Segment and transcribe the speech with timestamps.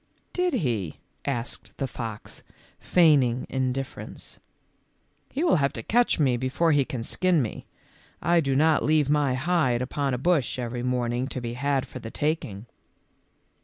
[0.33, 2.41] "Did he?" asked the fox,
[2.79, 4.39] feigning indiffer ence;"
[5.31, 7.67] he will have to catch me before he can skin me.
[8.19, 11.99] I do not leave my hide upon a bush every morning to be had for
[11.99, 12.65] the taking.